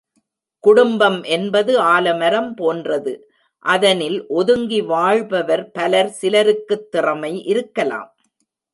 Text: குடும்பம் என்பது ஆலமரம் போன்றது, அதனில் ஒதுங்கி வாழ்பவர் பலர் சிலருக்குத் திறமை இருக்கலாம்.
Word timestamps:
குடும்பம் 0.63 1.23
என்பது 1.23 1.79
ஆலமரம் 1.79 2.55
போன்றது, 2.55 3.13
அதனில் 3.65 4.27
ஒதுங்கி 4.27 4.81
வாழ்பவர் 4.81 5.71
பலர் 5.71 6.11
சிலருக்குத் 6.21 6.91
திறமை 6.91 7.43
இருக்கலாம். 7.43 8.09